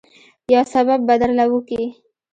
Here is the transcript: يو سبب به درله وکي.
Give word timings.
يو 0.53 0.61
سبب 0.73 0.99
به 1.07 1.15
درله 1.21 1.45
وکي. 1.51 1.83